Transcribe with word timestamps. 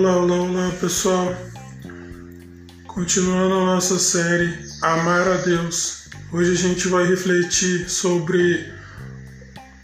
Olá, 0.00 0.16
olá, 0.16 0.36
olá 0.36 0.70
pessoal. 0.80 1.36
Continuando 2.86 3.52
a 3.52 3.66
nossa 3.66 3.98
série 3.98 4.50
Amar 4.80 5.28
a 5.28 5.36
Deus. 5.36 6.08
Hoje 6.32 6.52
a 6.52 6.54
gente 6.54 6.88
vai 6.88 7.06
refletir 7.06 7.86
sobre 7.86 8.64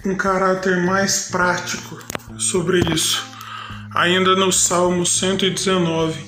um 0.07 0.15
caráter 0.15 0.79
mais 0.87 1.29
prático 1.29 2.03
sobre 2.39 2.81
isso. 2.95 3.23
Ainda 3.95 4.35
no 4.35 4.51
Salmo 4.51 5.05
119, 5.05 6.19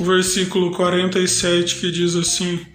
o 0.00 0.04
versículo 0.04 0.72
47 0.72 1.76
que 1.76 1.92
diz 1.92 2.16
assim: 2.16 2.66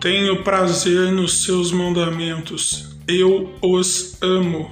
Tenho 0.00 0.42
prazer 0.42 1.12
nos 1.12 1.44
seus 1.44 1.70
mandamentos, 1.70 2.96
eu 3.06 3.56
os 3.62 4.20
amo. 4.20 4.68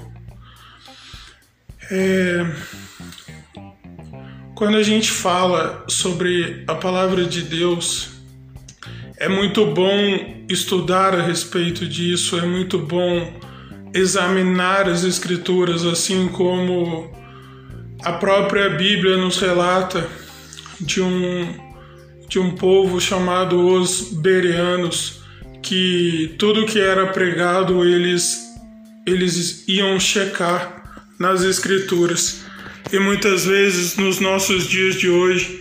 É, 1.88 2.44
quando 4.60 4.76
a 4.76 4.82
gente 4.82 5.10
fala 5.10 5.86
sobre 5.88 6.64
a 6.68 6.74
palavra 6.74 7.24
de 7.24 7.40
Deus, 7.40 8.10
é 9.16 9.26
muito 9.26 9.64
bom 9.64 10.44
estudar 10.50 11.14
a 11.14 11.22
respeito 11.22 11.86
disso, 11.86 12.38
é 12.38 12.44
muito 12.44 12.78
bom 12.78 13.40
examinar 13.94 14.86
as 14.86 15.02
Escrituras, 15.02 15.86
assim 15.86 16.28
como 16.28 17.10
a 18.04 18.12
própria 18.12 18.68
Bíblia 18.68 19.16
nos 19.16 19.38
relata 19.38 20.06
de 20.78 21.00
um, 21.00 21.54
de 22.28 22.38
um 22.38 22.50
povo 22.50 23.00
chamado 23.00 23.66
os 23.66 24.12
Bereanos, 24.12 25.22
que 25.62 26.34
tudo 26.38 26.66
que 26.66 26.78
era 26.78 27.06
pregado 27.06 27.82
eles, 27.82 28.38
eles 29.06 29.66
iam 29.66 29.98
checar 29.98 31.08
nas 31.18 31.42
Escrituras. 31.44 32.49
E 32.92 32.98
muitas 32.98 33.46
vezes 33.46 33.96
nos 33.96 34.20
nossos 34.20 34.68
dias 34.68 34.96
de 34.96 35.08
hoje 35.08 35.60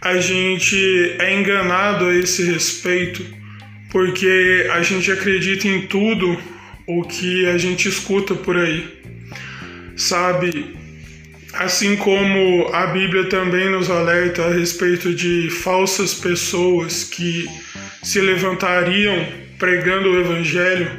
a 0.00 0.18
gente 0.18 0.76
é 1.18 1.38
enganado 1.38 2.06
a 2.06 2.14
esse 2.14 2.42
respeito 2.44 3.40
porque 3.90 4.68
a 4.72 4.82
gente 4.82 5.10
acredita 5.10 5.68
em 5.68 5.86
tudo 5.86 6.38
o 6.86 7.02
que 7.02 7.46
a 7.46 7.58
gente 7.58 7.88
escuta 7.88 8.34
por 8.34 8.56
aí. 8.56 8.88
Sabe, 9.96 10.74
assim 11.52 11.96
como 11.96 12.68
a 12.72 12.86
Bíblia 12.86 13.24
também 13.24 13.68
nos 13.70 13.90
alerta 13.90 14.44
a 14.44 14.52
respeito 14.52 15.12
de 15.12 15.50
falsas 15.50 16.14
pessoas 16.14 17.04
que 17.04 17.46
se 18.02 18.20
levantariam 18.20 19.26
pregando 19.58 20.10
o 20.10 20.20
evangelho, 20.20 20.90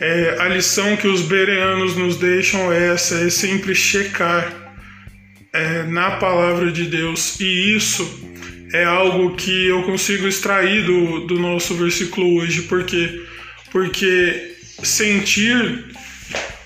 é, 0.00 0.36
a 0.40 0.48
lição 0.48 0.96
que 0.96 1.06
os 1.06 1.22
bereanos 1.22 1.96
nos 1.96 2.16
deixam 2.16 2.72
é 2.72 2.92
essa: 2.92 3.24
é 3.24 3.30
sempre 3.30 3.74
checar 3.74 4.63
é, 5.54 5.84
na 5.84 6.12
palavra 6.16 6.70
de 6.72 6.84
Deus. 6.84 7.38
E 7.40 7.76
isso 7.76 8.04
é 8.72 8.84
algo 8.84 9.36
que 9.36 9.68
eu 9.68 9.84
consigo 9.84 10.26
extrair 10.26 10.84
do, 10.84 11.26
do 11.26 11.38
nosso 11.38 11.74
versículo 11.74 12.40
hoje, 12.40 12.62
porque, 12.62 13.22
porque 13.70 14.56
sentir 14.82 15.84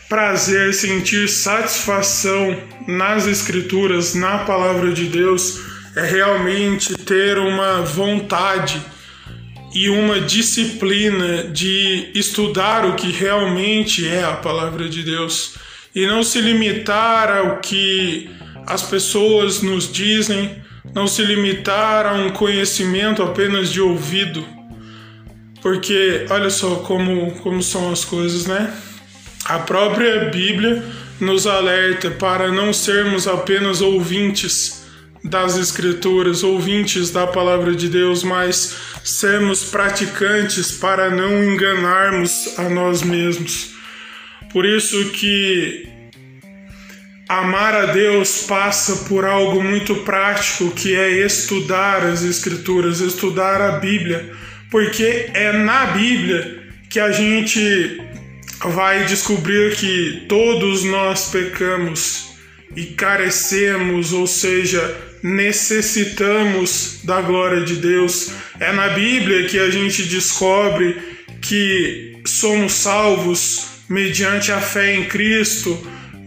prazer, 0.09 0.73
sentir 0.73 1.29
satisfação 1.29 2.57
nas 2.87 3.27
Escrituras, 3.27 4.15
na 4.15 4.39
palavra 4.39 4.91
de 4.91 5.05
Deus, 5.05 5.61
é 5.95 6.07
realmente 6.07 6.97
ter 6.97 7.37
uma 7.37 7.83
vontade 7.83 8.81
e 9.75 9.91
uma 9.91 10.19
disciplina 10.19 11.45
de 11.45 12.11
estudar 12.15 12.87
o 12.87 12.95
que 12.95 13.13
realmente 13.13 14.09
é 14.09 14.25
a 14.25 14.33
palavra 14.33 14.89
de 14.89 15.03
Deus. 15.03 15.57
E 15.95 16.07
não 16.07 16.23
se 16.23 16.41
limitar 16.41 17.31
ao 17.37 17.59
que 17.59 18.31
as 18.69 18.83
pessoas 18.83 19.63
nos 19.63 19.91
dizem, 19.91 20.63
não 20.95 21.07
se 21.07 21.23
limitar 21.23 22.05
a 22.05 22.13
um 22.13 22.31
conhecimento 22.31 23.23
apenas 23.23 23.73
de 23.73 23.81
ouvido. 23.81 24.45
Porque 25.63 26.27
olha 26.29 26.51
só 26.51 26.77
como, 26.77 27.33
como 27.37 27.63
são 27.63 27.91
as 27.91 28.05
coisas, 28.05 28.47
né? 28.47 28.71
A 29.47 29.59
própria 29.61 30.27
Bíblia 30.27 30.85
nos 31.19 31.47
alerta 31.47 32.11
para 32.11 32.53
não 32.53 32.71
sermos 32.75 33.27
apenas 33.27 33.81
ouvintes 33.81 34.85
das 35.25 35.57
Escrituras, 35.57 36.43
ouvintes 36.43 37.11
da 37.11 37.27
palavra 37.27 37.75
de 37.75 37.89
Deus, 37.89 38.23
mas 38.23 38.77
sermos 39.03 39.65
praticantes 39.65 40.73
para 40.73 41.11
não 41.11 41.43
enganarmos 41.43 42.59
a 42.59 42.69
nós 42.69 43.03
mesmos. 43.03 43.71
Por 44.53 44.67
isso 44.67 45.11
que 45.13 45.98
Amar 47.29 47.75
a 47.75 47.87
Deus 47.93 48.45
passa 48.45 49.05
por 49.05 49.27
algo 49.27 49.63
muito 49.63 49.97
prático 49.97 50.71
que 50.71 50.97
é 50.97 51.11
estudar 51.27 52.03
as 52.03 52.23
Escrituras, 52.23 53.01
estudar 53.01 53.61
a 53.61 53.73
Bíblia, 53.73 54.33
porque 54.71 55.29
é 55.35 55.53
na 55.53 55.89
Bíblia 55.89 56.63
que 56.89 56.99
a 56.99 57.13
gente 57.13 58.01
vai 58.65 59.05
descobrir 59.05 59.77
que 59.77 60.25
todos 60.27 60.85
nós 60.85 61.31
pecamos 61.31 62.31
e 62.75 62.87
carecemos, 62.87 64.15
ou 64.15 64.27
seja, 64.27 64.97
necessitamos 65.23 67.01
da 67.05 67.21
glória 67.21 67.61
de 67.63 67.77
Deus. 67.77 68.33
É 68.59 68.73
na 68.73 68.89
Bíblia 68.89 69.47
que 69.47 69.59
a 69.59 69.69
gente 69.69 70.05
descobre 70.05 70.97
que 71.43 72.23
somos 72.25 72.73
salvos 72.73 73.67
mediante 73.87 74.51
a 74.51 74.63
fé 74.63 74.95
em 74.95 75.05
Cristo 75.05 75.79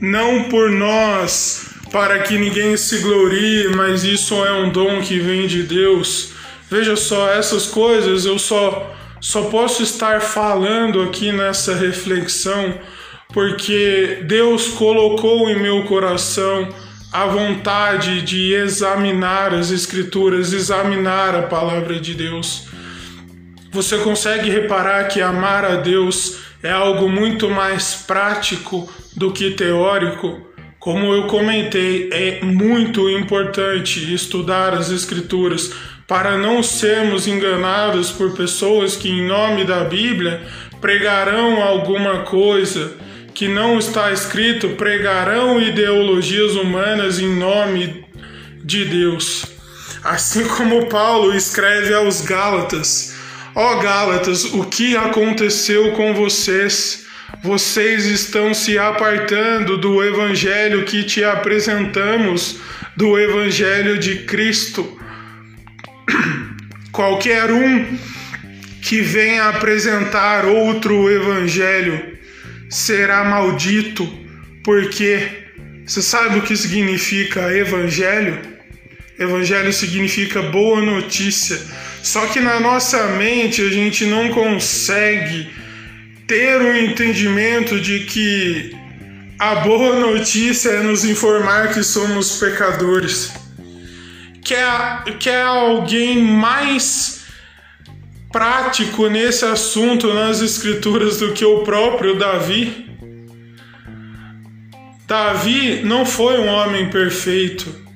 não 0.01 0.45
por 0.45 0.71
nós, 0.71 1.69
para 1.91 2.19
que 2.19 2.37
ninguém 2.37 2.75
se 2.75 2.97
glorie, 2.97 3.69
mas 3.75 4.03
isso 4.03 4.43
é 4.43 4.51
um 4.51 4.71
dom 4.71 4.99
que 5.01 5.19
vem 5.19 5.45
de 5.45 5.63
Deus. 5.63 6.33
Veja 6.69 6.95
só, 6.95 7.29
essas 7.29 7.67
coisas 7.67 8.25
eu 8.25 8.39
só 8.39 8.95
só 9.21 9.43
posso 9.43 9.83
estar 9.83 10.19
falando 10.19 11.03
aqui 11.03 11.31
nessa 11.31 11.75
reflexão 11.75 12.73
porque 13.31 14.23
Deus 14.25 14.69
colocou 14.69 15.47
em 15.47 15.59
meu 15.59 15.83
coração 15.83 16.67
a 17.11 17.27
vontade 17.27 18.23
de 18.23 18.53
examinar 18.53 19.53
as 19.53 19.69
Escrituras, 19.69 20.53
examinar 20.53 21.35
a 21.35 21.43
palavra 21.43 21.99
de 21.99 22.13
Deus. 22.13 22.67
Você 23.71 23.97
consegue 23.99 24.49
reparar 24.49 25.07
que 25.07 25.21
amar 25.21 25.63
a 25.63 25.75
Deus 25.75 26.39
é 26.63 26.71
algo 26.71 27.09
muito 27.09 27.49
mais 27.49 27.95
prático 27.95 28.91
do 29.15 29.31
que 29.31 29.51
teórico, 29.51 30.51
como 30.81 31.13
eu 31.13 31.27
comentei, 31.27 32.09
é 32.11 32.43
muito 32.43 33.07
importante 33.07 34.11
estudar 34.11 34.73
as 34.73 34.89
Escrituras 34.89 35.71
para 36.07 36.37
não 36.37 36.63
sermos 36.63 37.27
enganados 37.27 38.11
por 38.11 38.33
pessoas 38.33 38.95
que, 38.95 39.07
em 39.07 39.27
nome 39.27 39.63
da 39.63 39.83
Bíblia, 39.83 40.41
pregarão 40.81 41.61
alguma 41.61 42.23
coisa 42.23 42.93
que 43.33 43.47
não 43.47 43.77
está 43.77 44.11
escrito, 44.11 44.69
pregarão 44.69 45.61
ideologias 45.61 46.55
humanas 46.55 47.19
em 47.19 47.33
nome 47.37 48.03
de 48.63 48.83
Deus. 48.85 49.45
Assim 50.03 50.47
como 50.47 50.89
Paulo 50.89 51.31
escreve 51.35 51.93
aos 51.93 52.21
Gálatas: 52.21 53.10
Ó 53.53 53.73
oh, 53.73 53.79
Gálatas, 53.81 54.45
o 54.45 54.65
que 54.65 54.95
aconteceu 54.95 55.91
com 55.93 56.13
vocês? 56.13 57.01
vocês 57.43 58.05
estão 58.05 58.53
se 58.53 58.77
apartando 58.77 59.77
do 59.77 60.03
evangelho 60.03 60.85
que 60.85 61.03
te 61.03 61.23
apresentamos, 61.23 62.59
do 62.95 63.17
evangelho 63.17 63.97
de 63.97 64.19
Cristo. 64.25 64.99
Qualquer 66.91 67.51
um 67.51 67.97
que 68.81 69.01
venha 69.01 69.49
apresentar 69.49 70.45
outro 70.45 71.09
evangelho 71.09 72.17
será 72.69 73.23
maldito, 73.23 74.07
porque 74.63 75.45
você 75.85 76.01
sabe 76.01 76.39
o 76.39 76.41
que 76.41 76.55
significa 76.55 77.55
evangelho? 77.55 78.39
Evangelho 79.21 79.71
significa 79.71 80.41
boa 80.41 80.81
notícia. 80.81 81.59
Só 82.01 82.25
que 82.27 82.39
na 82.39 82.59
nossa 82.59 83.07
mente 83.09 83.61
a 83.61 83.69
gente 83.69 84.05
não 84.05 84.29
consegue 84.29 85.49
ter 86.27 86.59
o 86.59 86.75
entendimento 86.75 87.79
de 87.79 87.99
que 88.05 88.75
a 89.37 89.55
boa 89.55 89.99
notícia 89.99 90.69
é 90.69 90.81
nos 90.81 91.05
informar 91.05 91.73
que 91.73 91.83
somos 91.83 92.37
pecadores. 92.37 93.31
Quer, 94.43 95.03
quer 95.19 95.43
alguém 95.43 96.23
mais 96.23 97.21
prático 98.31 99.07
nesse 99.07 99.45
assunto 99.45 100.13
nas 100.13 100.41
Escrituras 100.41 101.19
do 101.19 101.33
que 101.33 101.45
o 101.45 101.59
próprio 101.63 102.17
Davi? 102.17 102.89
Davi 105.05 105.81
não 105.83 106.05
foi 106.05 106.39
um 106.39 106.47
homem 106.47 106.89
perfeito. 106.89 107.90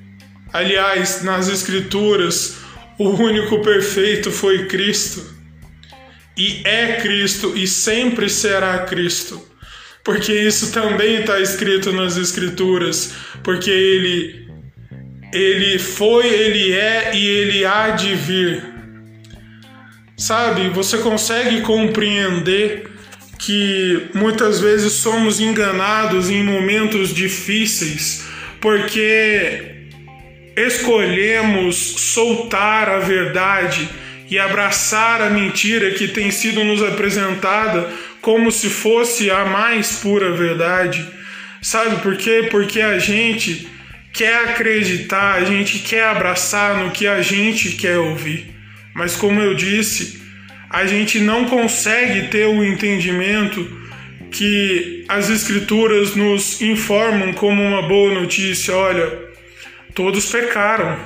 Aliás, 0.56 1.22
nas 1.22 1.48
Escrituras, 1.48 2.56
o 2.98 3.10
único 3.10 3.60
perfeito 3.60 4.30
foi 4.30 4.66
Cristo 4.66 5.22
e 6.36 6.62
é 6.64 6.98
Cristo 7.00 7.52
e 7.54 7.66
sempre 7.66 8.30
será 8.30 8.78
Cristo. 8.80 9.40
Porque 10.02 10.32
isso 10.32 10.72
também 10.72 11.16
está 11.20 11.40
escrito 11.40 11.92
nas 11.92 12.16
Escrituras, 12.16 13.12
porque 13.42 13.70
ele 13.70 14.46
ele 15.32 15.78
foi, 15.78 16.26
ele 16.26 16.72
é 16.72 17.10
e 17.14 17.26
ele 17.26 17.64
há 17.66 17.90
de 17.90 18.14
vir. 18.14 18.64
Sabe, 20.16 20.70
você 20.70 20.96
consegue 20.98 21.60
compreender 21.60 22.90
que 23.38 24.08
muitas 24.14 24.60
vezes 24.60 24.94
somos 24.94 25.38
enganados 25.38 26.30
em 26.30 26.42
momentos 26.42 27.10
difíceis 27.10 28.24
porque 28.60 29.75
escolhemos 30.56 31.76
soltar 31.76 32.88
a 32.88 32.98
verdade 32.98 33.88
e 34.30 34.38
abraçar 34.38 35.20
a 35.20 35.30
mentira 35.30 35.90
que 35.90 36.08
tem 36.08 36.30
sido 36.30 36.64
nos 36.64 36.82
apresentada 36.82 37.92
como 38.20 38.50
se 38.50 38.68
fosse 38.68 39.30
a 39.30 39.44
mais 39.44 40.00
pura 40.00 40.32
verdade. 40.32 41.06
Sabe 41.62 42.02
por 42.02 42.16
quê? 42.16 42.48
Porque 42.50 42.80
a 42.80 42.98
gente 42.98 43.68
quer 44.12 44.50
acreditar, 44.50 45.34
a 45.34 45.44
gente 45.44 45.78
quer 45.80 46.04
abraçar 46.04 46.82
no 46.82 46.90
que 46.90 47.06
a 47.06 47.20
gente 47.20 47.72
quer 47.72 47.98
ouvir. 47.98 48.46
Mas 48.94 49.14
como 49.14 49.40
eu 49.40 49.54
disse, 49.54 50.22
a 50.70 50.86
gente 50.86 51.20
não 51.20 51.44
consegue 51.44 52.28
ter 52.28 52.46
o 52.46 52.64
entendimento 52.64 53.86
que 54.30 55.04
as 55.08 55.28
escrituras 55.28 56.16
nos 56.16 56.60
informam 56.60 57.32
como 57.34 57.62
uma 57.62 57.82
boa 57.82 58.12
notícia, 58.12 58.74
olha, 58.74 59.26
todos 59.96 60.26
pecaram, 60.26 60.98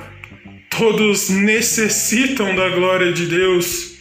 todos 0.69 1.29
necessitam 1.29 2.53
da 2.53 2.67
glória 2.69 3.13
de 3.13 3.25
Deus. 3.25 3.93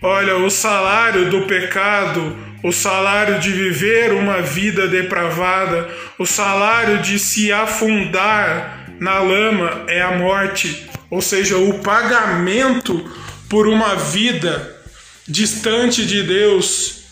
Olha, 0.00 0.36
o 0.36 0.48
salário 0.48 1.28
do 1.28 1.42
pecado, 1.42 2.36
o 2.62 2.70
salário 2.70 3.40
de 3.40 3.50
viver 3.50 4.12
uma 4.12 4.40
vida 4.40 4.86
depravada, 4.86 5.90
o 6.16 6.24
salário 6.24 6.98
de 6.98 7.18
se 7.18 7.50
afundar 7.52 8.86
na 9.00 9.18
lama 9.18 9.84
é 9.88 10.00
a 10.00 10.12
morte, 10.12 10.88
ou 11.10 11.20
seja, 11.20 11.58
o 11.58 11.80
pagamento 11.80 13.04
por 13.48 13.66
uma 13.66 13.96
vida 13.96 14.84
distante 15.26 16.06
de 16.06 16.22
Deus 16.22 17.06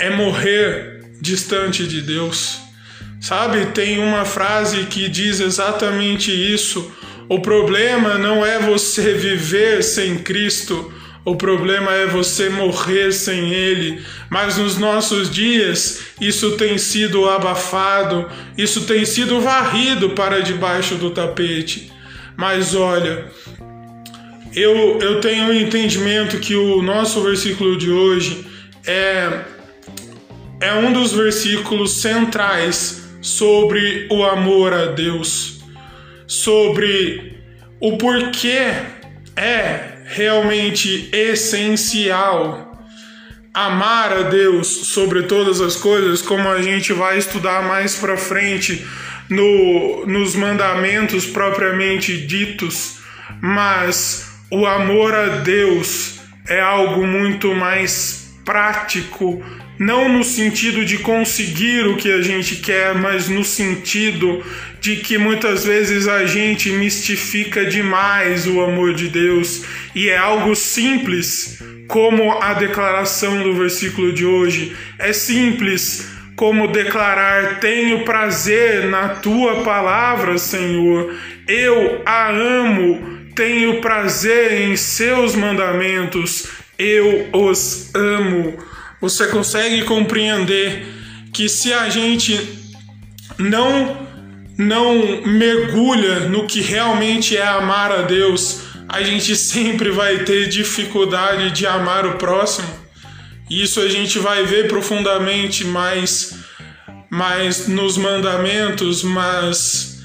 é 0.00 0.10
morrer 0.10 1.04
distante 1.20 1.86
de 1.86 2.02
Deus. 2.02 2.69
Sabe, 3.20 3.66
tem 3.66 3.98
uma 3.98 4.24
frase 4.24 4.84
que 4.86 5.06
diz 5.06 5.40
exatamente 5.40 6.32
isso. 6.32 6.90
O 7.28 7.40
problema 7.40 8.16
não 8.16 8.44
é 8.44 8.58
você 8.58 9.12
viver 9.12 9.84
sem 9.84 10.16
Cristo, 10.18 10.90
o 11.22 11.36
problema 11.36 11.92
é 11.92 12.06
você 12.06 12.48
morrer 12.48 13.12
sem 13.12 13.52
Ele. 13.52 14.02
Mas 14.30 14.56
nos 14.56 14.78
nossos 14.78 15.30
dias, 15.30 16.00
isso 16.18 16.52
tem 16.52 16.78
sido 16.78 17.28
abafado, 17.28 18.26
isso 18.56 18.80
tem 18.82 19.04
sido 19.04 19.38
varrido 19.38 20.10
para 20.10 20.40
debaixo 20.40 20.94
do 20.94 21.10
tapete. 21.10 21.92
Mas 22.38 22.74
olha, 22.74 23.26
eu, 24.54 24.98
eu 24.98 25.20
tenho 25.20 25.44
o 25.44 25.50
um 25.50 25.52
entendimento 25.52 26.38
que 26.38 26.56
o 26.56 26.80
nosso 26.80 27.22
versículo 27.22 27.76
de 27.76 27.90
hoje 27.90 28.46
é, 28.86 29.40
é 30.58 30.74
um 30.74 30.90
dos 30.90 31.12
versículos 31.12 32.00
centrais 32.00 32.99
sobre 33.20 34.06
o 34.10 34.24
amor 34.24 34.72
a 34.72 34.86
Deus, 34.86 35.60
sobre 36.26 37.38
o 37.80 37.96
porquê 37.96 38.72
é 39.36 39.98
realmente 40.06 41.08
essencial 41.12 42.70
amar 43.52 44.12
a 44.12 44.22
Deus 44.22 44.66
sobre 44.66 45.24
todas 45.24 45.60
as 45.60 45.76
coisas, 45.76 46.22
como 46.22 46.48
a 46.48 46.62
gente 46.62 46.92
vai 46.92 47.18
estudar 47.18 47.62
mais 47.62 47.96
para 47.96 48.16
frente 48.16 48.86
no, 49.28 50.06
nos 50.06 50.34
mandamentos 50.34 51.26
propriamente 51.26 52.16
ditos, 52.26 52.98
mas 53.40 54.40
o 54.50 54.66
amor 54.66 55.14
a 55.14 55.26
Deus 55.38 56.20
é 56.48 56.60
algo 56.60 57.06
muito 57.06 57.54
mais 57.54 58.29
prático, 58.50 59.40
não 59.78 60.08
no 60.08 60.24
sentido 60.24 60.84
de 60.84 60.98
conseguir 60.98 61.86
o 61.86 61.96
que 61.96 62.10
a 62.10 62.20
gente 62.20 62.56
quer, 62.56 62.96
mas 62.96 63.28
no 63.28 63.44
sentido 63.44 64.44
de 64.80 64.96
que 64.96 65.16
muitas 65.16 65.64
vezes 65.64 66.08
a 66.08 66.26
gente 66.26 66.68
mistifica 66.72 67.64
demais 67.64 68.48
o 68.48 68.60
amor 68.60 68.92
de 68.92 69.06
Deus. 69.06 69.62
E 69.94 70.08
é 70.08 70.16
algo 70.18 70.56
simples, 70.56 71.62
como 71.86 72.42
a 72.42 72.54
declaração 72.54 73.40
do 73.40 73.54
versículo 73.54 74.12
de 74.12 74.26
hoje. 74.26 74.76
É 74.98 75.12
simples 75.12 76.10
como 76.34 76.66
declarar: 76.66 77.60
Tenho 77.60 78.04
prazer 78.04 78.86
na 78.86 79.10
tua 79.10 79.62
palavra, 79.62 80.38
Senhor, 80.38 81.14
eu 81.46 82.02
a 82.04 82.30
amo 82.30 83.20
tenho 83.40 83.80
prazer 83.80 84.52
em 84.60 84.76
seus 84.76 85.34
mandamentos, 85.34 86.46
eu 86.80 87.28
os 87.32 87.94
amo. 87.94 88.56
Você 89.00 89.26
consegue 89.28 89.82
compreender 89.84 90.86
que 91.32 91.48
se 91.48 91.72
a 91.72 91.88
gente 91.88 92.38
não 93.38 94.08
não 94.56 95.22
mergulha 95.24 96.20
no 96.28 96.46
que 96.46 96.60
realmente 96.60 97.34
é 97.34 97.46
amar 97.46 97.90
a 97.90 98.02
Deus, 98.02 98.60
a 98.86 99.02
gente 99.02 99.34
sempre 99.34 99.90
vai 99.90 100.18
ter 100.24 100.48
dificuldade 100.48 101.50
de 101.52 101.66
amar 101.66 102.04
o 102.04 102.18
próximo. 102.18 102.68
Isso 103.48 103.80
a 103.80 103.88
gente 103.88 104.18
vai 104.18 104.44
ver 104.44 104.68
profundamente 104.68 105.64
mais 105.64 106.38
mais 107.10 107.66
nos 107.66 107.96
mandamentos, 107.96 109.02
mas 109.02 110.02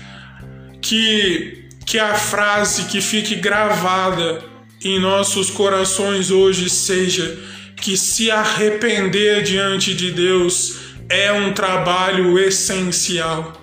que 0.81 1.67
que 1.85 1.99
a 1.99 2.15
frase 2.15 2.85
que 2.85 2.99
fique 2.99 3.35
gravada 3.35 4.54
em 4.89 4.99
nossos 4.99 5.49
corações 5.49 6.29
hoje 6.29 6.69
seja 6.69 7.39
que 7.75 7.97
se 7.97 8.29
arrepender 8.29 9.41
diante 9.41 9.93
de 9.95 10.11
Deus 10.11 10.77
é 11.09 11.31
um 11.31 11.53
trabalho 11.53 12.37
essencial. 12.37 13.53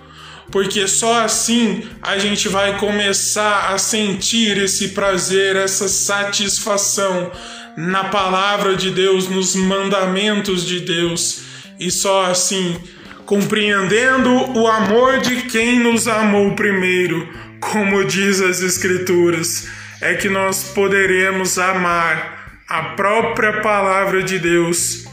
Porque 0.50 0.86
só 0.88 1.24
assim 1.24 1.84
a 2.02 2.18
gente 2.18 2.48
vai 2.48 2.76
começar 2.76 3.72
a 3.72 3.78
sentir 3.78 4.58
esse 4.58 4.88
prazer, 4.88 5.56
essa 5.56 5.88
satisfação 5.88 7.30
na 7.76 8.04
palavra 8.04 8.76
de 8.76 8.90
Deus, 8.90 9.28
nos 9.28 9.54
mandamentos 9.54 10.66
de 10.66 10.80
Deus. 10.80 11.42
E 11.78 11.90
só 11.90 12.26
assim, 12.26 12.76
compreendendo 13.24 14.30
o 14.58 14.66
amor 14.66 15.20
de 15.20 15.42
quem 15.42 15.78
nos 15.78 16.06
amou 16.06 16.54
primeiro, 16.54 17.26
como 17.60 18.04
diz 18.04 18.40
as 18.40 18.60
Escrituras, 18.60 19.68
é 20.02 20.14
que 20.14 20.28
nós 20.28 20.64
poderemos 20.74 21.58
amar 21.58 22.60
a 22.68 22.82
própria 22.96 23.60
palavra 23.60 24.20
de 24.20 24.36
Deus 24.38 25.06